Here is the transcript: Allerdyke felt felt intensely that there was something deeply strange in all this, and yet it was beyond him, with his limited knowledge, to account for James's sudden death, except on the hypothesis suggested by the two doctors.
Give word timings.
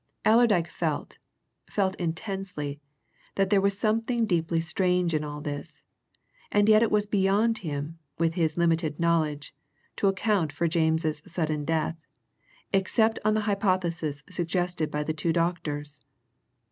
Allerdyke 0.25 0.67
felt 0.67 1.19
felt 1.69 1.93
intensely 1.97 2.81
that 3.35 3.51
there 3.51 3.61
was 3.61 3.77
something 3.77 4.25
deeply 4.25 4.59
strange 4.59 5.13
in 5.13 5.23
all 5.23 5.41
this, 5.41 5.83
and 6.51 6.67
yet 6.67 6.81
it 6.81 6.89
was 6.89 7.05
beyond 7.05 7.59
him, 7.59 7.99
with 8.17 8.33
his 8.33 8.57
limited 8.57 8.99
knowledge, 8.99 9.53
to 9.97 10.07
account 10.07 10.51
for 10.51 10.67
James's 10.67 11.21
sudden 11.27 11.65
death, 11.65 11.97
except 12.73 13.19
on 13.23 13.35
the 13.35 13.41
hypothesis 13.41 14.23
suggested 14.27 14.89
by 14.89 15.03
the 15.03 15.13
two 15.13 15.31
doctors. 15.31 15.99